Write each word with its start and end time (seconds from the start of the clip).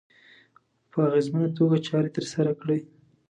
په 0.91 0.97
اغېزمنه 1.07 1.49
توګه 1.57 1.77
چارې 1.87 2.09
ترسره 2.17 2.51
کړي. 2.61 2.79